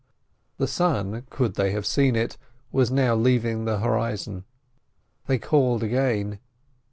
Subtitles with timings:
[0.57, 2.35] The sun, could they have seen it,
[2.71, 4.45] was now leaving the horizon.
[5.27, 6.39] They called again.